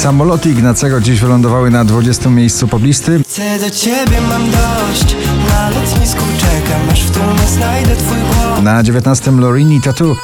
[0.00, 3.22] Samoloty Ignacego dziś wylądowały na 20 miejscu poblisty.
[3.24, 5.16] Chcę do ciebie mam dość
[5.48, 10.16] Na lotnisku czekam Aż w tłumie znajdę twój głos Na 19 Lorini Tattoo.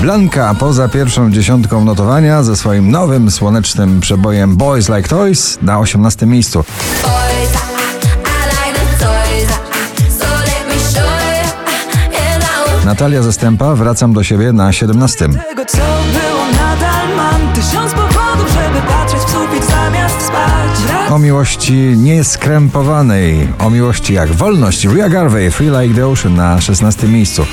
[0.00, 6.26] Blanka poza pierwszą dziesiątką notowania ze swoim nowym słonecznym przebojem Boys Like Toys na 18
[6.26, 6.64] miejscu.
[12.88, 15.28] Natalia Zastępa Wracam do siebie na 17.
[15.28, 21.74] Tego co było nadal mam Tysiąc powodów, żeby patrzeć w sufit zamiast spać O miłości
[21.96, 24.84] nieskrępowanej, o miłości jak wolność.
[24.84, 27.46] Ria Garvey, Free Like the Ocean na 16 miejscu.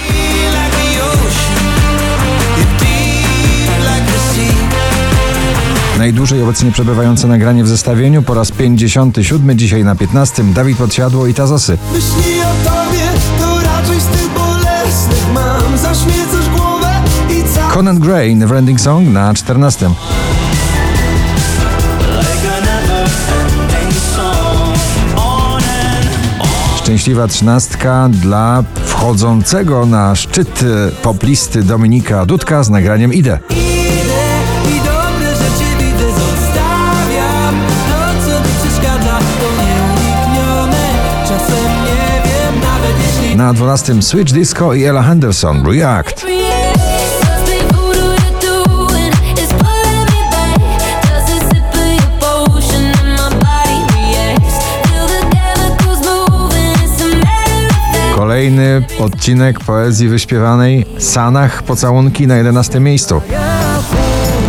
[5.98, 10.44] Najdłużej obecnie przebywające nagranie w zestawieniu po raz 57, dzisiaj na 15.
[10.44, 11.78] Dawid Podsiadło i Tazosy.
[11.94, 13.15] Myśli o tobie
[17.86, 19.90] Conan Gray, Neverending Song na 14.
[26.78, 33.40] Szczęśliwa trzynastka dla wchodzącego na szczyt e, poplisty Dominika Dudka z nagraniem Idę.
[33.50, 34.16] Jeśli
[43.36, 46.26] Na 12 Switch Disco i Ella Henderson React.
[58.26, 63.22] Kolejny odcinek poezji wyśpiewanej Sanach pocałunki na 11 miejscu.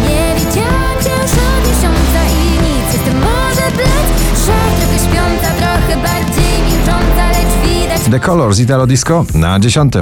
[0.02, 6.02] Nie widziałam cię już od miesiąca i nic Jestem może plec, że trochę śpiąca Trochę
[6.02, 9.92] bardziej milcząca, lecz widać The Colors Italo Disco na 10.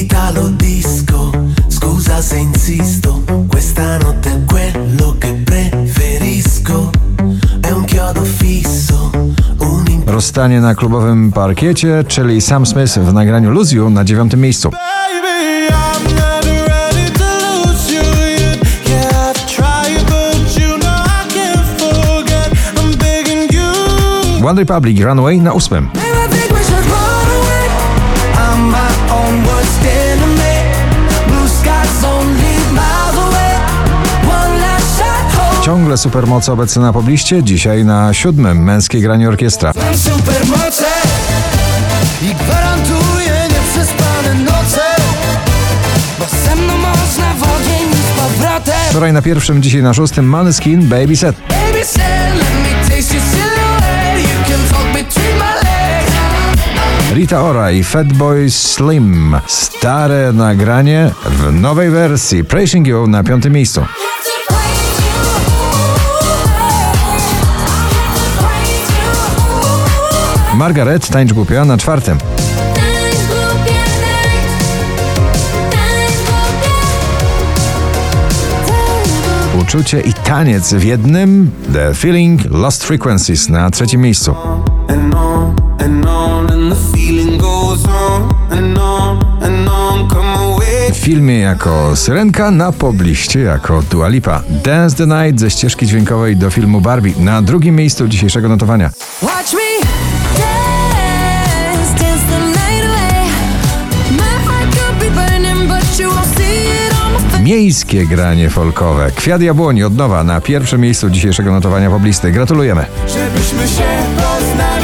[0.00, 1.32] Italo disco,
[1.68, 5.11] scusa se insisto, questa notte è quello
[10.32, 14.70] Rozstanie na klubowym parkiecie, czyli Sam Smith w nagraniu You na 9 miejscu.
[14.70, 17.32] Baby, I'm never ready to
[35.92, 38.62] Ciągle supermoce obecne na pobliście, dzisiaj na 7.
[38.62, 39.72] Męskie granie orkiestra.
[39.94, 40.84] Supermoce
[42.22, 44.80] i gwarantuję nieprzespane noce.
[46.18, 48.74] Bo ze mną można w ogień z powrotem.
[48.90, 51.36] Wczoraj na pierwszym, dzisiaj na szóstym Maneskin Baby Set.
[51.48, 51.78] Baby
[55.62, 56.12] legs.
[57.14, 59.36] Rita Ora i Fatboy Slim.
[59.46, 62.44] Stare nagranie w nowej wersji.
[62.44, 63.86] Praising You na piątym miejscu.
[70.54, 72.18] Margaret Tańcz Głupia na czwartym.
[79.60, 81.50] Uczucie i taniec w jednym.
[81.72, 84.34] The Feeling Lost Frequencies na trzecim miejscu.
[90.92, 94.42] W filmie jako Syrenka, na pobliście jako Dua Lipa.
[94.64, 98.90] Dance the Night ze ścieżki dźwiękowej do filmu Barbie na drugim miejscu dzisiejszego notowania.
[107.42, 109.10] Miejskie granie folkowe.
[109.16, 112.32] Kwiat Jabłoni od nowa na pierwszym miejscu dzisiejszego notowania poblisty.
[112.32, 112.86] Gratulujemy.
[113.08, 113.84] Żebyśmy się
[114.16, 114.81] poznali